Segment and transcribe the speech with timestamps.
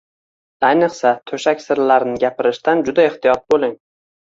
[0.69, 3.79] Ayniqsa, to‘shak sirlarini gapirishdan juda ehtiyot bo‘ling.